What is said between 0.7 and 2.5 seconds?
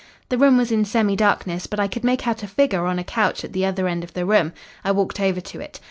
in semi darkness, but I could make out a